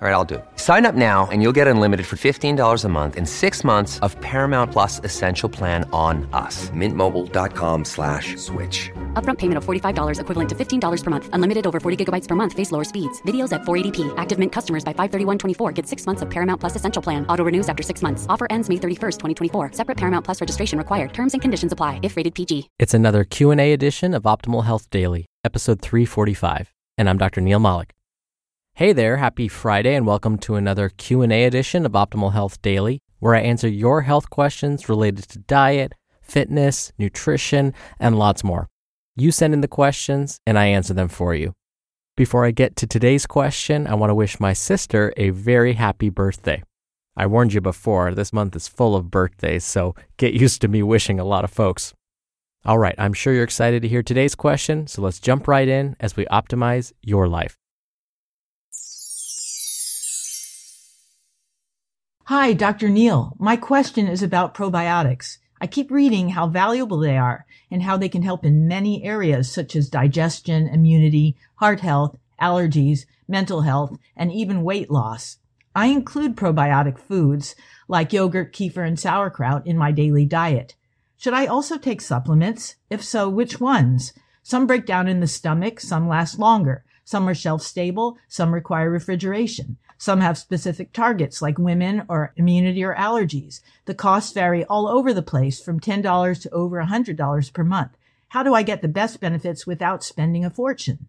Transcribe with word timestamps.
All 0.00 0.06
right, 0.06 0.14
I'll 0.14 0.24
do 0.24 0.36
it. 0.36 0.44
Sign 0.54 0.86
up 0.86 0.94
now 0.94 1.26
and 1.32 1.42
you'll 1.42 1.56
get 1.60 1.66
unlimited 1.66 2.06
for 2.06 2.14
$15 2.14 2.84
a 2.84 2.88
month 2.88 3.16
in 3.16 3.26
six 3.26 3.64
months 3.64 3.98
of 3.98 4.14
Paramount 4.20 4.70
Plus 4.70 5.00
Essential 5.02 5.48
Plan 5.48 5.90
on 5.92 6.28
us. 6.32 6.70
Mintmobile.com 6.70 7.84
slash 7.84 8.36
switch. 8.36 8.92
Upfront 9.14 9.38
payment 9.38 9.58
of 9.58 9.64
$45 9.64 10.20
equivalent 10.20 10.48
to 10.50 10.54
$15 10.54 11.02
per 11.04 11.10
month. 11.10 11.28
Unlimited 11.32 11.66
over 11.66 11.80
40 11.80 12.04
gigabytes 12.04 12.28
per 12.28 12.36
month. 12.36 12.52
Face 12.52 12.70
lower 12.70 12.84
speeds. 12.84 13.20
Videos 13.22 13.52
at 13.52 13.62
480p. 13.62 14.14
Active 14.16 14.38
Mint 14.38 14.52
customers 14.52 14.84
by 14.84 14.92
531.24 14.92 15.74
get 15.74 15.84
six 15.84 16.06
months 16.06 16.22
of 16.22 16.30
Paramount 16.30 16.60
Plus 16.60 16.76
Essential 16.76 17.02
Plan. 17.02 17.26
Auto 17.26 17.42
renews 17.42 17.68
after 17.68 17.82
six 17.82 18.00
months. 18.00 18.24
Offer 18.28 18.46
ends 18.50 18.68
May 18.68 18.76
31st, 18.76 19.18
2024. 19.50 19.72
Separate 19.72 19.96
Paramount 19.96 20.24
Plus 20.24 20.40
registration 20.40 20.78
required. 20.78 21.12
Terms 21.12 21.32
and 21.34 21.42
conditions 21.42 21.72
apply 21.72 21.98
if 22.04 22.16
rated 22.16 22.36
PG. 22.36 22.70
It's 22.78 22.94
another 22.94 23.24
Q&A 23.24 23.72
edition 23.72 24.14
of 24.14 24.22
Optimal 24.22 24.64
Health 24.64 24.90
Daily, 24.90 25.26
episode 25.42 25.82
345, 25.82 26.72
and 26.96 27.10
I'm 27.10 27.18
Dr. 27.18 27.40
Neil 27.40 27.58
Malik. 27.58 27.97
Hey 28.78 28.92
there, 28.92 29.16
happy 29.16 29.48
Friday 29.48 29.96
and 29.96 30.06
welcome 30.06 30.38
to 30.38 30.54
another 30.54 30.88
Q&A 30.88 31.46
edition 31.46 31.84
of 31.84 31.90
Optimal 31.94 32.32
Health 32.32 32.62
Daily, 32.62 33.00
where 33.18 33.34
I 33.34 33.40
answer 33.40 33.66
your 33.66 34.02
health 34.02 34.30
questions 34.30 34.88
related 34.88 35.28
to 35.30 35.40
diet, 35.40 35.94
fitness, 36.22 36.92
nutrition, 36.96 37.74
and 37.98 38.16
lots 38.16 38.44
more. 38.44 38.68
You 39.16 39.32
send 39.32 39.52
in 39.52 39.62
the 39.62 39.66
questions 39.66 40.38
and 40.46 40.56
I 40.56 40.66
answer 40.66 40.94
them 40.94 41.08
for 41.08 41.34
you. 41.34 41.54
Before 42.16 42.44
I 42.44 42.52
get 42.52 42.76
to 42.76 42.86
today's 42.86 43.26
question, 43.26 43.88
I 43.88 43.96
want 43.96 44.10
to 44.10 44.14
wish 44.14 44.38
my 44.38 44.52
sister 44.52 45.12
a 45.16 45.30
very 45.30 45.72
happy 45.72 46.08
birthday. 46.08 46.62
I 47.16 47.26
warned 47.26 47.54
you 47.54 47.60
before, 47.60 48.14
this 48.14 48.32
month 48.32 48.54
is 48.54 48.68
full 48.68 48.94
of 48.94 49.10
birthdays, 49.10 49.64
so 49.64 49.96
get 50.18 50.34
used 50.34 50.60
to 50.60 50.68
me 50.68 50.84
wishing 50.84 51.18
a 51.18 51.24
lot 51.24 51.42
of 51.42 51.50
folks. 51.50 51.94
All 52.64 52.78
right, 52.78 52.94
I'm 52.96 53.12
sure 53.12 53.32
you're 53.32 53.42
excited 53.42 53.82
to 53.82 53.88
hear 53.88 54.04
today's 54.04 54.36
question, 54.36 54.86
so 54.86 55.02
let's 55.02 55.18
jump 55.18 55.48
right 55.48 55.66
in 55.66 55.96
as 55.98 56.16
we 56.16 56.26
optimize 56.26 56.92
your 57.02 57.26
life. 57.26 57.56
Hi, 62.28 62.52
Dr. 62.52 62.90
Neil. 62.90 63.34
My 63.38 63.56
question 63.56 64.06
is 64.06 64.22
about 64.22 64.52
probiotics. 64.52 65.38
I 65.62 65.66
keep 65.66 65.90
reading 65.90 66.28
how 66.28 66.46
valuable 66.46 66.98
they 66.98 67.16
are 67.16 67.46
and 67.70 67.82
how 67.82 67.96
they 67.96 68.10
can 68.10 68.20
help 68.20 68.44
in 68.44 68.68
many 68.68 69.02
areas 69.02 69.50
such 69.50 69.74
as 69.74 69.88
digestion, 69.88 70.68
immunity, 70.68 71.38
heart 71.54 71.80
health, 71.80 72.18
allergies, 72.38 73.06
mental 73.26 73.62
health, 73.62 73.96
and 74.14 74.30
even 74.30 74.62
weight 74.62 74.90
loss. 74.90 75.38
I 75.74 75.86
include 75.86 76.36
probiotic 76.36 76.98
foods 76.98 77.54
like 77.88 78.12
yogurt, 78.12 78.52
kefir, 78.52 78.86
and 78.86 79.00
sauerkraut 79.00 79.66
in 79.66 79.78
my 79.78 79.90
daily 79.90 80.26
diet. 80.26 80.74
Should 81.16 81.32
I 81.32 81.46
also 81.46 81.78
take 81.78 82.02
supplements? 82.02 82.76
If 82.90 83.02
so, 83.02 83.30
which 83.30 83.58
ones? 83.58 84.12
Some 84.42 84.66
break 84.66 84.84
down 84.84 85.08
in 85.08 85.20
the 85.20 85.26
stomach, 85.26 85.80
some 85.80 86.06
last 86.06 86.38
longer. 86.38 86.84
Some 87.08 87.26
are 87.26 87.34
shelf 87.34 87.62
stable, 87.62 88.18
some 88.28 88.52
require 88.52 88.90
refrigeration. 88.90 89.78
Some 89.96 90.20
have 90.20 90.36
specific 90.36 90.92
targets 90.92 91.40
like 91.40 91.56
women 91.56 92.02
or 92.06 92.34
immunity 92.36 92.84
or 92.84 92.94
allergies. 92.94 93.62
The 93.86 93.94
costs 93.94 94.34
vary 94.34 94.62
all 94.66 94.86
over 94.86 95.14
the 95.14 95.22
place 95.22 95.58
from 95.58 95.80
$10 95.80 96.42
to 96.42 96.50
over 96.50 96.76
$100 96.82 97.52
per 97.54 97.64
month. 97.64 97.92
How 98.28 98.42
do 98.42 98.52
I 98.52 98.62
get 98.62 98.82
the 98.82 98.88
best 98.88 99.22
benefits 99.22 99.66
without 99.66 100.04
spending 100.04 100.44
a 100.44 100.50
fortune? 100.50 101.08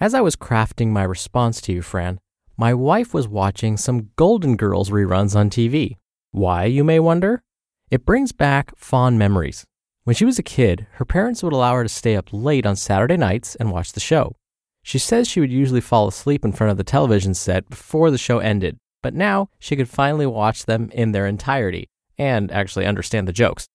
As 0.00 0.14
I 0.14 0.22
was 0.22 0.34
crafting 0.34 0.88
my 0.88 1.02
response 1.02 1.60
to 1.60 1.72
you, 1.74 1.82
Fran, 1.82 2.18
my 2.56 2.72
wife 2.72 3.12
was 3.12 3.28
watching 3.28 3.76
some 3.76 4.12
Golden 4.16 4.56
Girls 4.56 4.88
reruns 4.88 5.36
on 5.36 5.50
TV. 5.50 5.98
Why, 6.30 6.64
you 6.64 6.84
may 6.84 7.00
wonder? 7.00 7.42
It 7.90 8.06
brings 8.06 8.32
back 8.32 8.74
fond 8.78 9.18
memories. 9.18 9.66
When 10.04 10.16
she 10.16 10.24
was 10.24 10.38
a 10.38 10.42
kid, 10.42 10.86
her 10.92 11.04
parents 11.04 11.42
would 11.42 11.52
allow 11.52 11.74
her 11.74 11.82
to 11.82 11.88
stay 11.90 12.16
up 12.16 12.30
late 12.32 12.64
on 12.64 12.76
Saturday 12.76 13.18
nights 13.18 13.56
and 13.56 13.70
watch 13.70 13.92
the 13.92 14.00
show. 14.00 14.36
She 14.86 14.98
says 14.98 15.26
she 15.26 15.40
would 15.40 15.50
usually 15.50 15.80
fall 15.80 16.06
asleep 16.06 16.44
in 16.44 16.52
front 16.52 16.70
of 16.70 16.76
the 16.76 16.84
television 16.84 17.32
set 17.32 17.70
before 17.70 18.10
the 18.10 18.18
show 18.18 18.38
ended, 18.38 18.76
but 19.02 19.14
now 19.14 19.48
she 19.58 19.76
could 19.76 19.88
finally 19.88 20.26
watch 20.26 20.66
them 20.66 20.90
in 20.92 21.12
their 21.12 21.26
entirety 21.26 21.88
and 22.18 22.52
actually 22.52 22.84
understand 22.84 23.26
the 23.26 23.32
jokes. 23.32 23.66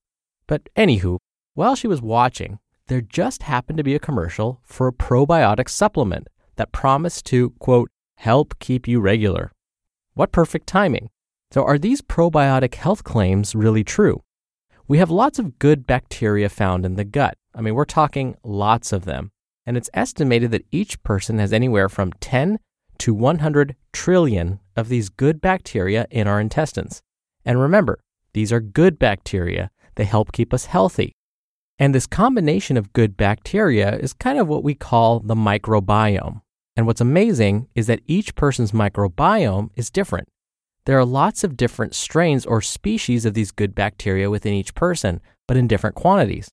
But 0.45 0.69
anywho, 0.77 1.17
while 1.55 1.75
she 1.75 1.87
was 1.87 1.99
watching, 1.99 2.59
there 2.87 3.01
just 3.01 3.43
happened 3.43 3.77
to 3.77 3.83
be 3.83 3.95
a 3.95 3.99
commercial 3.99 4.61
for 4.63 4.87
a 4.87 4.93
probiotic 4.93 5.67
supplement 5.67 6.27
that 6.57 6.71
promised 6.71 7.25
to, 7.25 7.49
quote, 7.57 7.89
help 8.17 8.59
keep 8.59 8.87
you 8.87 9.01
regular. 9.01 9.51
What 10.13 10.31
perfect 10.31 10.67
timing. 10.67 11.09
So, 11.51 11.63
are 11.63 11.79
these 11.79 12.01
probiotic 12.01 12.75
health 12.75 13.03
claims 13.03 13.55
really 13.55 13.83
true? 13.83 14.21
We 14.87 14.99
have 14.99 15.09
lots 15.09 15.39
of 15.39 15.57
good 15.57 15.87
bacteria 15.87 16.49
found 16.49 16.85
in 16.85 16.93
the 16.93 17.03
gut. 17.03 17.35
I 17.55 17.61
mean, 17.61 17.73
we're 17.73 17.85
talking 17.85 18.37
lots 18.43 18.91
of 18.91 19.05
them 19.05 19.31
and 19.69 19.77
it's 19.77 19.89
estimated 19.93 20.49
that 20.49 20.65
each 20.71 20.99
person 21.03 21.37
has 21.37 21.53
anywhere 21.53 21.87
from 21.87 22.11
10 22.13 22.57
to 22.97 23.13
100 23.13 23.75
trillion 23.93 24.59
of 24.75 24.89
these 24.89 25.09
good 25.09 25.39
bacteria 25.39 26.07
in 26.09 26.27
our 26.27 26.41
intestines. 26.41 27.03
And 27.45 27.61
remember, 27.61 27.99
these 28.33 28.51
are 28.51 28.61
good 28.61 28.97
bacteria. 28.97 29.69
They 29.93 30.05
help 30.05 30.31
keep 30.31 30.55
us 30.55 30.65
healthy. 30.65 31.11
And 31.77 31.93
this 31.93 32.07
combination 32.07 32.77
of 32.77 32.93
good 32.93 33.15
bacteria 33.15 33.95
is 33.95 34.11
kind 34.11 34.39
of 34.39 34.47
what 34.47 34.63
we 34.63 34.73
call 34.73 35.19
the 35.19 35.35
microbiome. 35.35 36.41
And 36.75 36.87
what's 36.87 36.99
amazing 36.99 37.67
is 37.75 37.85
that 37.85 38.01
each 38.07 38.33
person's 38.33 38.71
microbiome 38.71 39.69
is 39.75 39.91
different. 39.91 40.29
There 40.85 40.97
are 40.97 41.05
lots 41.05 41.43
of 41.43 41.55
different 41.55 41.93
strains 41.93 42.43
or 42.43 42.63
species 42.63 43.23
of 43.23 43.35
these 43.35 43.51
good 43.51 43.75
bacteria 43.75 44.31
within 44.31 44.55
each 44.55 44.73
person, 44.73 45.21
but 45.47 45.57
in 45.57 45.67
different 45.67 45.95
quantities. 45.95 46.49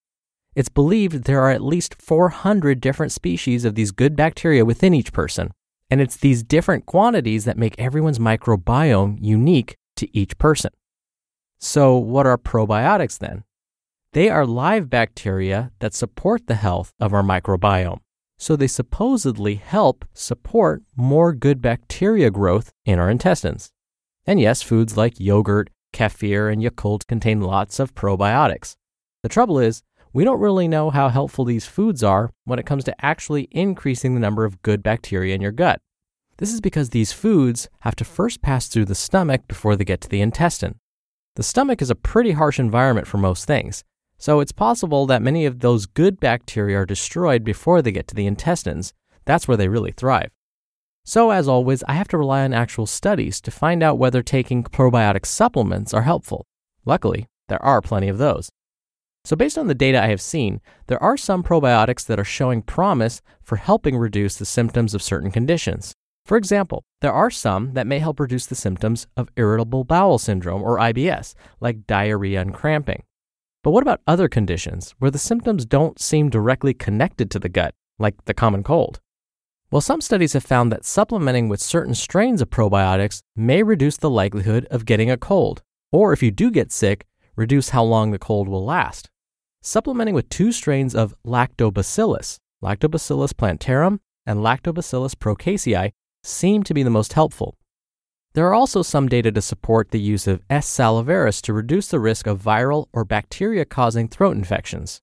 It's 0.57 0.71
believed 0.71 1.25
there 1.25 1.43
are 1.43 1.51
at 1.51 1.63
least 1.63 2.01
400 2.01 2.81
different 2.81 3.13
species 3.13 3.67
of 3.67 3.75
these 3.75 3.91
good 3.91 4.17
bacteria 4.17 4.65
within 4.65 4.95
each 4.95 5.13
person, 5.13 5.53
and 5.91 6.01
it's 6.01 6.17
these 6.17 6.43
different 6.43 6.87
quantities 6.87 7.45
that 7.45 7.59
make 7.59 7.79
everyone's 7.79 8.19
microbiome 8.19 9.19
unique 9.21 9.77
to 9.97 10.09
each 10.17 10.39
person. 10.39 10.71
So, 11.59 11.99
what 11.99 12.27
are 12.27 12.39
probiotics 12.39 13.19
then? 13.19 13.45
They 14.13 14.31
are 14.31 14.47
live 14.47 14.89
bacteria 14.89 15.73
that 15.81 15.93
support 15.93 16.47
the 16.47 16.55
health 16.55 16.95
of 16.99 17.13
our 17.13 17.23
microbiome. 17.23 18.01
So, 18.39 18.57
they 18.57 18.67
supposedly 18.67 19.57
help 19.57 20.07
support 20.15 20.83
more 20.97 21.35
good 21.35 21.61
bacteria 21.61 22.31
growth 22.31 22.73
in 22.87 22.99
our 22.99 23.11
intestines. 23.11 23.73
And 24.25 24.41
yes, 24.41 24.63
foods 24.63 24.97
like 24.97 25.21
yogurt, 25.21 25.69
kefir, 25.93 26.51
and 26.51 26.63
Yakult 26.63 27.07
contain 27.07 27.43
lots 27.43 27.79
of 27.79 27.95
probiotics. 27.95 28.77
The 29.23 29.29
trouble 29.29 29.59
is, 29.59 29.83
we 30.17 30.25
don't 30.25 30.41
really 30.41 30.67
know 30.67 30.89
how 30.89 31.11
helpful 31.11 31.45
these 31.45 31.67
foods 31.67 32.03
are 32.03 32.31
when 32.47 32.59
it 32.59 32.65
comes 32.65 32.85
to 32.85 33.05
actually 33.05 33.49
increasing 33.51 34.15
the 34.15 34.21
number 34.21 34.47
of 34.47 34.63
good 34.63 34.83
bacteria 34.83 35.35
in 35.35 35.43
your 35.43 35.53
gut. 35.53 35.79
This 36.39 36.55
is 36.55 36.63
because 36.63 36.89
these 36.89 37.13
foods 37.13 37.69
have 37.81 37.95
to 37.97 38.05
first 38.05 38.41
pass 38.41 38.67
through 38.67 38.87
the 38.87 38.95
stomach 38.95 39.47
before 39.47 39.77
they 39.77 39.85
get 39.85 40.01
to 40.01 40.09
the 40.09 40.23
intestine. 40.23 40.81
The 41.35 41.43
stomach 41.43 41.83
is 41.83 41.91
a 41.91 41.95
pretty 41.95 42.33
harsh 42.33 42.59
environment 42.59 43.07
for 43.07 43.19
most 43.19 43.45
things, 43.45 43.85
so 44.17 44.41
it's 44.41 44.53
possible 44.53 45.05
that 45.05 45.21
many 45.21 45.45
of 45.45 45.61
those 45.61 45.85
good 45.85 46.19
bacteria 46.19 46.79
are 46.79 46.87
destroyed 46.87 47.45
before 47.45 47.83
they 47.83 47.93
get 47.93 48.09
to 48.09 48.15
the 48.15 48.25
intestines. 48.27 48.95
That's 49.27 49.47
where 49.47 49.59
they 49.59 49.69
really 49.69 49.93
thrive. 49.93 50.31
So, 51.05 51.31
as 51.31 51.47
always, 51.47 51.85
I 51.85 51.93
have 51.93 52.09
to 52.09 52.17
rely 52.17 52.43
on 52.43 52.55
actual 52.55 52.87
studies 52.87 53.39
to 53.43 53.51
find 53.51 53.83
out 53.83 53.99
whether 53.99 54.23
taking 54.23 54.65
probiotic 54.65 55.27
supplements 55.27 55.93
are 55.93 56.05
helpful. 56.05 56.47
Luckily, 56.87 57.27
there 57.49 57.63
are 57.63 57.83
plenty 57.83 58.09
of 58.09 58.17
those. 58.17 58.49
So, 59.27 59.35
based 59.35 59.59
on 59.59 59.67
the 59.67 59.75
data 59.75 60.01
I 60.01 60.07
have 60.07 60.21
seen, 60.21 60.61
there 60.87 61.03
are 61.03 61.17
some 61.17 61.43
probiotics 61.43 62.07
that 62.07 62.21
are 62.21 62.25
showing 62.25 62.63
promise 62.63 63.23
for 63.43 63.57
helping 63.57 63.97
reduce 63.97 64.37
the 64.37 64.45
symptoms 64.45 64.95
of 64.95 65.03
certain 65.03 65.33
conditions. 65.33 65.95
For 66.25 66.37
example, 66.37 66.85
there 67.01 67.13
are 67.13 67.29
some 67.29 67.75
that 67.75 67.89
may 67.89 67.99
help 67.99 68.21
reduce 68.21 68.47
the 68.47 68.55
symptoms 68.55 69.09
of 69.17 69.29
irritable 69.37 69.83
bowel 69.83 70.19
syndrome 70.19 70.63
or 70.63 70.79
IBS, 70.79 71.35
like 71.59 71.89
diarrhea 71.89 72.41
and 72.41 72.55
cramping. 72.55 73.03
But 73.65 73.73
what 73.73 73.83
about 73.83 74.01
other 74.07 74.29
conditions 74.29 74.95
where 75.01 75.11
the 75.11 75.19
symptoms 75.19 75.67
don't 75.67 76.01
seem 76.01 76.31
directly 76.31 76.73
connected 76.73 77.29
to 77.33 77.41
the 77.41 77.49
gut, 77.49 77.75
like 77.99 78.27
the 78.27 78.35
common 78.35 78.63
cold? 78.63 79.01
Well, 79.73 79.81
some 79.81 80.01
studies 80.01 80.35
have 80.35 80.45
found 80.45 80.71
that 80.71 80.85
supplementing 80.85 81.49
with 81.49 81.61
certain 81.61 81.97
strains 81.97 82.41
of 82.41 82.51
probiotics 82.51 83.23
may 83.35 83.65
reduce 83.65 83.97
the 83.97 84.09
likelihood 84.09 84.69
of 84.71 84.87
getting 84.87 85.11
a 85.11 85.17
cold, 85.17 85.65
or 85.91 86.13
if 86.13 86.23
you 86.23 86.31
do 86.31 86.49
get 86.49 86.71
sick, 86.71 87.07
reduce 87.35 87.71
how 87.71 87.83
long 87.83 88.13
the 88.13 88.21
cold 88.21 88.47
will 88.47 88.65
last. 88.65 89.11
Supplementing 89.67 90.15
with 90.15 90.29
two 90.29 90.53
strains 90.53 90.95
of 90.95 91.13
lactobacillus, 91.27 92.39
Lactobacillus 92.63 93.37
plantarum 93.37 93.99
and 94.25 94.39
Lactobacillus 94.39 95.17
paracasei, 95.17 95.91
seem 96.23 96.63
to 96.63 96.73
be 96.73 96.85
the 96.85 96.91
most 96.91 97.15
helpful. 97.15 97.57
There 98.35 98.47
are 98.47 98.55
also 98.55 98.83
some 98.83 99.09
data 99.09 99.33
to 99.33 99.43
support 99.43 99.91
the 99.91 100.01
use 100.01 100.29
of 100.29 100.41
S. 100.49 100.69
salivarius 100.69 101.43
to 101.43 101.53
reduce 101.53 101.89
the 101.89 101.99
risk 101.99 102.29
of 102.29 102.41
viral 102.41 102.87
or 102.93 103.05
bacteria 103.05 103.65
causing 103.65 104.07
throat 104.07 104.37
infections. 104.37 105.01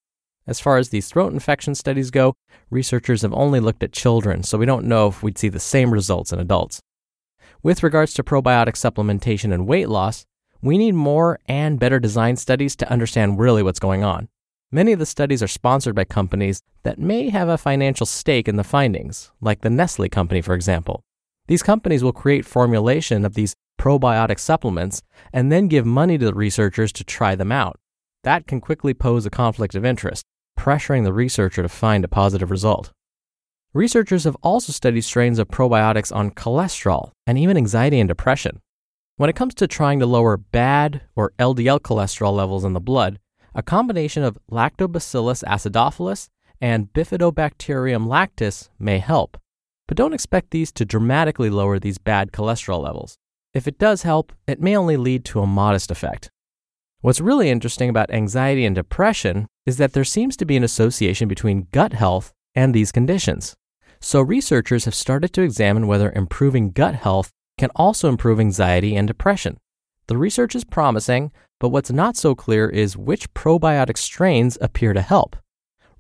As 0.48 0.62
far 0.62 0.78
as 0.78 0.90
these 0.90 1.10
throat 1.10 1.34
infection 1.34 1.76
studies 1.76 2.10
go, 2.10 2.34
researchers 2.70 3.22
have 3.24 3.34
only 3.34 3.60
looked 3.60 3.84
at 3.84 3.92
children, 3.92 4.44
so 4.44 4.58
we 4.58 4.66
don't 4.66 4.86
know 4.86 5.08
if 5.10 5.22
we'd 5.22 5.38
see 5.38 5.50
the 5.50 5.60
same 5.60 5.92
results 5.92 6.32
in 6.32 6.40
adults. 6.40 6.80
With 7.64 7.84
regards 7.84 8.14
to 8.14 8.24
probiotic 8.24 8.76
supplementation 8.76 9.54
and 9.54 9.68
weight 9.68 9.90
loss, 9.90 10.26
we 10.62 10.78
need 10.78 10.96
more 10.96 11.40
and 11.48 11.80
better 11.80 12.00
design 12.00 12.38
studies 12.38 12.78
to 12.78 12.90
understand 12.90 13.40
really 13.40 13.62
what's 13.62 13.80
going 13.80 14.06
on. 14.06 14.30
Many 14.74 14.92
of 14.92 14.98
the 14.98 15.06
studies 15.06 15.44
are 15.44 15.48
sponsored 15.48 15.94
by 15.94 16.06
companies 16.06 16.64
that 16.82 16.98
may 16.98 17.30
have 17.30 17.48
a 17.48 17.60
financial 17.60 18.08
stake 18.08 18.48
in 18.48 18.56
the 18.56 18.64
findings, 18.64 19.30
like 19.40 19.62
the 19.62 19.70
Nestle 19.70 20.10
company, 20.10 20.42
for 20.42 20.56
example. 20.56 21.04
These 21.46 21.62
companies 21.62 22.04
will 22.04 22.12
create 22.12 22.44
formulation 22.44 23.24
of 23.24 23.36
these 23.36 23.54
probiotic 23.80 24.40
supplements 24.40 25.04
and 25.32 25.52
then 25.52 25.68
give 25.68 25.86
money 25.86 26.18
to 26.18 26.26
the 26.26 26.34
researchers 26.34 26.92
to 26.94 27.04
try 27.04 27.36
them 27.36 27.52
out. 27.52 27.80
That 28.24 28.48
can 28.48 28.60
quickly 28.60 28.96
pose 28.96 29.28
a 29.28 29.30
conflict 29.30 29.76
of 29.76 29.86
interest, 29.86 30.26
pressuring 30.58 31.04
the 31.04 31.14
researcher 31.14 31.62
to 31.62 31.70
find 31.70 32.04
a 32.04 32.08
positive 32.08 32.50
result. 32.50 32.92
Researchers 33.76 34.24
have 34.24 34.38
also 34.42 34.72
studied 34.72 35.02
strains 35.02 35.38
of 35.38 35.50
probiotics 35.50 36.12
on 36.12 36.32
cholesterol 36.32 37.12
and 37.28 37.38
even 37.38 37.58
anxiety 37.58 38.00
and 38.00 38.08
depression. 38.08 38.60
When 39.18 39.30
it 39.30 39.36
comes 39.36 39.54
to 39.56 39.68
trying 39.68 40.00
to 40.00 40.08
lower 40.08 40.36
bad 40.36 41.02
or 41.16 41.34
LDL 41.38 41.82
cholesterol 41.82 42.36
levels 42.36 42.66
in 42.66 42.74
the 42.74 42.82
blood, 42.82 43.20
a 43.56 43.64
combination 43.64 44.24
of 44.24 44.38
Lactobacillus 44.52 45.44
acidophilus 45.44 46.30
and 46.60 46.92
Bifidobacterium 46.94 48.08
lactis 48.08 48.70
may 48.80 49.00
help. 49.00 49.38
But 49.88 49.98
don't 49.98 50.14
expect 50.14 50.52
these 50.52 50.72
to 50.74 50.86
dramatically 50.86 51.50
lower 51.50 51.80
these 51.80 51.98
bad 51.98 52.32
cholesterol 52.32 52.82
levels. 52.82 53.18
If 53.54 53.68
it 53.68 53.78
does 53.78 54.04
help, 54.04 54.32
it 54.48 54.62
may 54.62 54.76
only 54.76 54.98
lead 54.98 55.26
to 55.26 55.42
a 55.42 55.48
modest 55.48 55.92
effect. 55.92 56.32
What's 57.02 57.20
really 57.20 57.50
interesting 57.50 57.90
about 57.90 58.12
anxiety 58.12 58.66
and 58.66 58.74
depression 58.74 59.48
is 59.66 59.78
that 59.78 59.94
there 59.94 60.06
seems 60.06 60.38
to 60.38 60.46
be 60.46 60.56
an 60.56 60.64
association 60.64 61.28
between 61.28 61.68
gut 61.72 61.94
health 61.94 62.32
and 62.56 62.74
these 62.74 62.92
conditions. 62.92 63.56
So, 64.00 64.22
researchers 64.22 64.86
have 64.86 64.96
started 64.96 65.34
to 65.34 65.42
examine 65.42 65.88
whether 65.88 66.12
improving 66.12 66.72
gut 66.72 66.96
health 66.96 67.32
can 67.58 67.70
also 67.76 68.10
improve 68.10 68.40
anxiety 68.40 68.96
and 68.96 69.08
depression. 69.08 69.58
The 70.08 70.18
research 70.18 70.56
is 70.56 70.64
promising, 70.64 71.32
but 71.64 71.70
what's 71.70 71.94
not 71.94 72.18
so 72.18 72.36
clear 72.36 72.68
is 72.68 72.98
which 72.98 73.34
probiotic 73.34 73.98
strains 73.98 74.58
appear 74.60 74.92
to 74.92 75.02
help. 75.02 75.38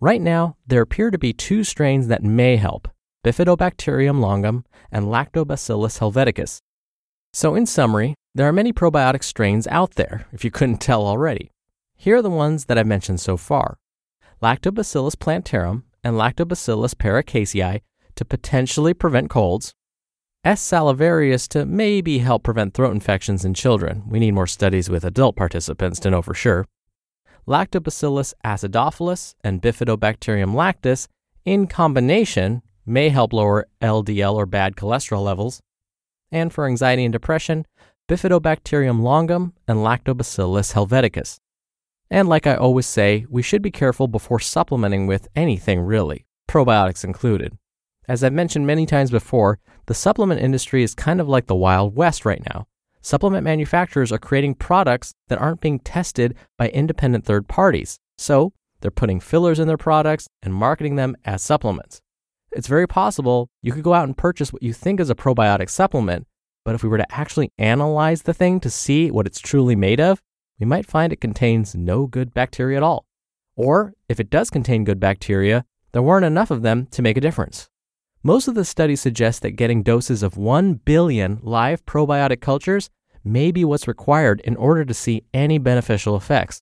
Right 0.01 0.21
now, 0.21 0.57
there 0.67 0.81
appear 0.81 1.09
to 1.09 1.17
be 1.17 1.31
two 1.31 1.63
strains 1.63 2.09
that 2.09 2.21
may 2.21 2.57
help 2.57 2.89
Bifidobacterium 3.23 4.19
longum 4.19 4.65
and 4.91 5.05
Lactobacillus 5.05 5.99
helveticus. 5.99 6.57
So, 7.31 7.55
in 7.55 7.65
summary, 7.65 8.13
there 8.35 8.45
are 8.45 8.51
many 8.51 8.73
probiotic 8.73 9.23
strains 9.23 9.65
out 9.67 9.91
there, 9.91 10.27
if 10.33 10.43
you 10.43 10.51
couldn't 10.51 10.81
tell 10.81 11.07
already. 11.07 11.49
Here 11.95 12.17
are 12.17 12.21
the 12.21 12.29
ones 12.29 12.65
that 12.65 12.77
I've 12.77 12.85
mentioned 12.85 13.21
so 13.21 13.37
far 13.37 13.77
Lactobacillus 14.41 15.17
plantarum 15.17 15.85
and 16.03 16.17
Lactobacillus 16.17 16.93
paracasei 16.93 17.79
to 18.15 18.25
potentially 18.25 18.93
prevent 18.93 19.29
colds, 19.29 19.73
S. 20.45 20.59
salivarius 20.59 21.47
to 21.47 21.65
maybe 21.65 22.17
help 22.17 22.43
prevent 22.43 22.73
throat 22.73 22.91
infections 22.91 23.45
in 23.45 23.53
children. 23.53 24.03
We 24.05 24.19
need 24.19 24.31
more 24.31 24.45
studies 24.45 24.89
with 24.89 25.05
adult 25.05 25.37
participants 25.37 26.01
to 26.01 26.09
know 26.09 26.21
for 26.21 26.33
sure. 26.33 26.65
Lactobacillus 27.47 28.33
acidophilus 28.43 29.35
and 29.41 29.61
Bifidobacterium 29.61 30.53
lactis 30.53 31.07
in 31.45 31.67
combination 31.67 32.61
may 32.85 33.07
help 33.07 33.31
lower 33.31 33.67
LDL 33.81 34.35
or 34.35 34.45
bad 34.45 34.75
cholesterol 34.75 35.23
levels. 35.23 35.61
And 36.29 36.51
for 36.51 36.65
anxiety 36.65 37.05
and 37.05 37.13
depression, 37.13 37.65
Bifidobacterium 38.09 39.01
longum 39.01 39.53
and 39.65 39.79
Lactobacillus 39.79 40.73
helveticus. 40.73 41.37
And 42.09 42.27
like 42.27 42.45
I 42.45 42.55
always 42.55 42.85
say, 42.85 43.25
we 43.29 43.41
should 43.41 43.61
be 43.61 43.71
careful 43.71 44.09
before 44.09 44.41
supplementing 44.41 45.07
with 45.07 45.29
anything 45.37 45.79
really, 45.79 46.25
probiotics 46.49 47.05
included. 47.05 47.57
As 48.07 48.23
I've 48.23 48.33
mentioned 48.33 48.67
many 48.67 48.85
times 48.85 49.11
before, 49.11 49.59
the 49.85 49.93
supplement 49.93 50.41
industry 50.41 50.83
is 50.83 50.93
kind 50.93 51.21
of 51.21 51.29
like 51.29 51.47
the 51.47 51.55
Wild 51.55 51.95
West 51.95 52.25
right 52.25 52.41
now. 52.53 52.67
Supplement 53.01 53.43
manufacturers 53.43 54.11
are 54.11 54.17
creating 54.17 54.55
products 54.55 55.13
that 55.27 55.39
aren't 55.39 55.61
being 55.61 55.79
tested 55.79 56.35
by 56.57 56.69
independent 56.69 57.25
third 57.25 57.47
parties. 57.47 57.99
So, 58.17 58.53
they're 58.81 58.91
putting 58.91 59.21
fillers 59.21 59.59
in 59.59 59.67
their 59.67 59.77
products 59.77 60.27
and 60.41 60.53
marketing 60.53 60.97
them 60.97 61.15
as 61.23 61.41
supplements. 61.41 62.01
It's 62.51 62.67
very 62.67 62.87
possible 62.87 63.49
you 63.61 63.71
could 63.71 63.83
go 63.83 63.93
out 63.93 64.05
and 64.05 64.17
purchase 64.17 64.51
what 64.51 64.63
you 64.63 64.73
think 64.73 64.99
is 64.99 65.09
a 65.09 65.15
probiotic 65.15 65.69
supplement, 65.69 66.27
but 66.65 66.75
if 66.75 66.83
we 66.83 66.89
were 66.89 66.97
to 66.97 67.15
actually 67.15 67.51
analyze 67.57 68.23
the 68.23 68.33
thing 68.33 68.59
to 68.59 68.69
see 68.69 69.09
what 69.11 69.25
it's 69.25 69.39
truly 69.39 69.75
made 69.75 69.99
of, 69.99 70.21
we 70.59 70.65
might 70.65 70.85
find 70.85 71.11
it 71.11 71.21
contains 71.21 71.73
no 71.73 72.05
good 72.05 72.33
bacteria 72.33 72.77
at 72.77 72.83
all. 72.83 73.05
Or 73.55 73.93
if 74.07 74.19
it 74.19 74.29
does 74.29 74.49
contain 74.49 74.83
good 74.83 74.99
bacteria, 74.99 75.65
there 75.93 76.01
weren't 76.01 76.25
enough 76.25 76.51
of 76.51 76.61
them 76.61 76.87
to 76.91 77.01
make 77.01 77.17
a 77.17 77.21
difference. 77.21 77.69
Most 78.25 78.47
of 78.47 78.55
the 78.55 78.63
studies 78.63 79.01
suggest 79.01 79.41
that 79.41 79.51
getting 79.51 79.83
doses 79.83 80.23
of 80.23 80.37
1 80.37 80.75
billion 80.85 81.39
live 81.41 81.85
probiotic 81.85 82.39
cultures 82.39 82.89
may 83.21 83.51
be 83.51 83.65
what's 83.65 83.85
required 83.85 84.39
in 84.45 84.55
order 84.55 84.85
to 84.85 84.93
see 84.93 85.25
any 85.33 85.57
beneficial 85.57 86.15
effects. 86.15 86.61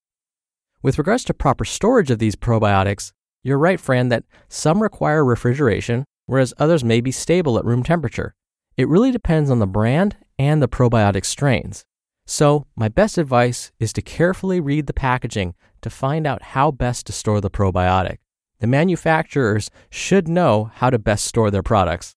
With 0.82 0.98
regards 0.98 1.24
to 1.26 1.36
proper 1.36 1.64
storage 1.64 2.10
of 2.10 2.18
these 2.18 2.36
probiotics, 2.36 3.12
you're 3.44 3.60
right, 3.60 3.80
Fran, 3.80 4.10
that 4.10 4.24
some 4.50 4.82
require 4.82 5.24
refrigeration, 5.24 6.06
whereas 6.26 6.52
others 6.58 6.84
may 6.84 7.00
be 7.00 7.12
stable 7.12 7.60
at 7.60 7.66
room 7.66 7.84
temperature. 7.84 8.34
It 8.76 8.88
really 8.88 9.12
depends 9.12 9.52
on 9.52 9.60
the 9.60 9.68
brand 9.68 10.18
and 10.40 10.64
the 10.64 10.68
probiotic 10.68 11.26
strains. 11.26 11.86
So, 12.26 12.66
my 12.76 12.88
best 12.88 13.20
advice 13.20 13.72
is 13.80 13.94
to 13.94 14.02
carefully 14.02 14.60
read 14.60 14.88
the 14.88 14.94
packaging 14.94 15.54
to 15.82 15.92
find 15.92 16.26
out 16.26 16.42
how 16.42 16.72
best 16.72 17.06
to 17.06 17.14
store 17.14 17.40
the 17.40 17.52
probiotic. 17.52 18.18
The 18.62 18.68
manufacturers 18.68 19.72
should 19.90 20.28
know 20.28 20.72
how 20.76 20.92
to 20.92 21.00
best 21.00 21.26
store 21.26 21.50
their 21.50 21.64
products. 21.64 22.14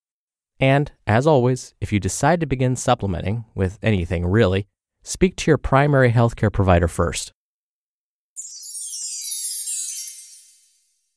And, 0.61 0.93
as 1.07 1.27
always, 1.27 1.75
if 1.81 1.91
you 1.91 1.99
decide 1.99 2.39
to 2.41 2.47
begin 2.47 2.77
supplementing 2.77 3.47
with 3.55 3.79
anything 3.83 4.27
really, 4.27 4.69
speak 5.03 5.37
to 5.37 5.51
your 5.51 5.57
primary 5.57 6.13
healthcare 6.13 6.53
provider 6.53 6.87
first. 6.87 7.33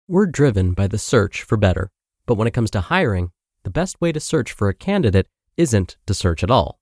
We're 0.07 0.27
driven 0.27 0.71
by 0.71 0.88
the 0.88 0.98
search 0.98 1.43
for 1.43 1.57
better, 1.57 1.91
but 2.25 2.36
when 2.36 2.48
it 2.48 2.53
comes 2.53 2.72
to 2.72 2.79
hiring, 2.79 3.31
the 3.63 3.69
best 3.69 4.00
way 4.00 4.13
to 4.13 4.22
search 4.22 4.53
for 4.53 4.69
a 4.69 4.74
candidate 4.74 5.27
isn't 5.57 5.98
to 6.05 6.13
search 6.13 6.41
at 6.41 6.50
all. 6.50 6.79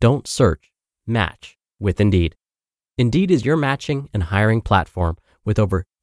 Don't 0.00 0.26
search, 0.26 0.72
match 1.06 1.56
with 1.78 2.00
Indeed. 2.00 2.34
Indeed 2.98 3.30
is 3.30 3.44
your 3.44 3.56
matching 3.56 4.10
and 4.12 4.24
hiring 4.24 4.62
platform 4.62 5.16
with 5.44 5.60
over 5.60 5.84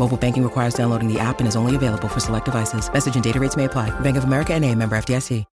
Mobile 0.00 0.16
banking 0.16 0.42
requires 0.42 0.74
downloading 0.74 1.12
the 1.12 1.20
app 1.20 1.40
and 1.40 1.46
is 1.46 1.56
only 1.56 1.76
available 1.76 2.08
for 2.08 2.20
select 2.20 2.46
devices. 2.46 2.90
Message 2.90 3.14
and 3.16 3.22
data 3.22 3.38
rates 3.38 3.56
may 3.56 3.66
apply. 3.66 3.88
Bank 4.00 4.16
of 4.16 4.24
America 4.24 4.54
and 4.54 4.64
a 4.64 4.74
member 4.74 4.96
FDIC. 4.96 5.44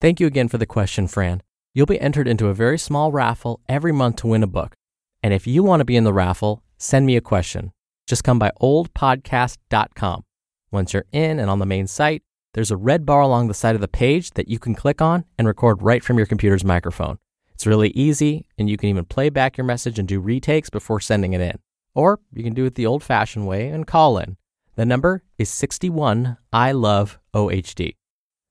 Thank 0.00 0.20
you 0.20 0.26
again 0.26 0.48
for 0.48 0.58
the 0.58 0.66
question, 0.66 1.06
Fran. 1.08 1.42
You'll 1.72 1.86
be 1.86 2.00
entered 2.00 2.28
into 2.28 2.48
a 2.48 2.54
very 2.54 2.78
small 2.78 3.10
raffle 3.10 3.60
every 3.68 3.90
month 3.90 4.16
to 4.16 4.26
win 4.26 4.42
a 4.42 4.46
book. 4.46 4.74
And 5.22 5.32
if 5.32 5.46
you 5.46 5.62
want 5.62 5.80
to 5.80 5.84
be 5.84 5.96
in 5.96 6.04
the 6.04 6.12
raffle, 6.12 6.62
send 6.78 7.06
me 7.06 7.16
a 7.16 7.20
question. 7.20 7.72
Just 8.06 8.22
come 8.22 8.38
by 8.38 8.52
ohdpodcast.com. 8.60 10.24
Once 10.70 10.92
you're 10.92 11.06
in 11.10 11.40
and 11.40 11.48
on 11.48 11.58
the 11.58 11.66
main 11.66 11.86
site, 11.86 12.22
there's 12.52 12.70
a 12.70 12.76
red 12.76 13.06
bar 13.06 13.22
along 13.22 13.48
the 13.48 13.54
side 13.54 13.74
of 13.74 13.80
the 13.80 13.88
page 13.88 14.32
that 14.32 14.48
you 14.48 14.58
can 14.58 14.74
click 14.74 15.00
on 15.00 15.24
and 15.38 15.48
record 15.48 15.82
right 15.82 16.04
from 16.04 16.18
your 16.18 16.26
computer's 16.26 16.64
microphone. 16.64 17.18
It's 17.54 17.66
really 17.66 17.90
easy, 17.90 18.46
and 18.58 18.68
you 18.68 18.76
can 18.76 18.90
even 18.90 19.06
play 19.06 19.30
back 19.30 19.56
your 19.56 19.64
message 19.64 19.98
and 19.98 20.06
do 20.06 20.20
retakes 20.20 20.68
before 20.70 21.00
sending 21.00 21.32
it 21.32 21.40
in. 21.40 21.58
Or 21.94 22.20
you 22.32 22.42
can 22.42 22.54
do 22.54 22.64
it 22.64 22.74
the 22.74 22.86
old 22.86 23.02
fashioned 23.02 23.46
way 23.46 23.68
and 23.68 23.86
call 23.86 24.18
in. 24.18 24.36
The 24.76 24.84
number 24.84 25.22
is 25.38 25.48
61 25.48 26.36
I 26.52 26.72
love 26.72 27.18
OHD. 27.34 27.94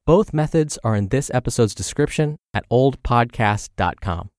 Both 0.05 0.33
methods 0.33 0.77
are 0.83 0.95
in 0.95 1.09
this 1.09 1.31
episode's 1.33 1.75
description 1.75 2.38
at 2.53 2.67
ohdpodcast.com. 2.69 4.29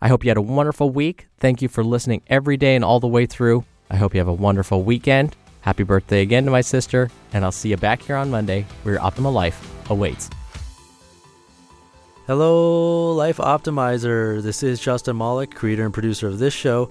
I 0.00 0.08
hope 0.08 0.24
you 0.24 0.30
had 0.30 0.36
a 0.36 0.42
wonderful 0.42 0.90
week. 0.90 1.28
Thank 1.38 1.62
you 1.62 1.68
for 1.68 1.82
listening 1.82 2.22
every 2.26 2.56
day 2.56 2.74
and 2.74 2.84
all 2.84 3.00
the 3.00 3.06
way 3.06 3.26
through. 3.26 3.64
I 3.90 3.96
hope 3.96 4.14
you 4.14 4.20
have 4.20 4.28
a 4.28 4.32
wonderful 4.32 4.82
weekend. 4.82 5.36
Happy 5.62 5.82
birthday 5.82 6.20
again 6.20 6.44
to 6.44 6.50
my 6.50 6.60
sister, 6.60 7.10
and 7.32 7.44
I'll 7.44 7.52
see 7.52 7.70
you 7.70 7.78
back 7.78 8.02
here 8.02 8.16
on 8.16 8.30
Monday 8.30 8.66
where 8.82 8.96
your 8.96 9.02
optimal 9.02 9.32
life 9.32 9.66
awaits. 9.90 10.28
Hello, 12.26 13.12
Life 13.12 13.38
Optimizer. 13.38 14.42
This 14.42 14.62
is 14.62 14.80
Justin 14.80 15.16
Malik, 15.16 15.54
creator 15.54 15.84
and 15.84 15.94
producer 15.94 16.26
of 16.26 16.38
this 16.38 16.52
show 16.52 16.90